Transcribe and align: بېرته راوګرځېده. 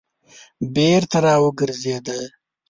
بېرته 0.73 1.17
راوګرځېده. 1.25 2.19